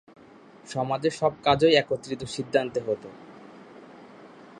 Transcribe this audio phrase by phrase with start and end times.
[0.67, 3.09] সমাজে সব কাজই একত্রিত সিদ্ধান্তে হতো।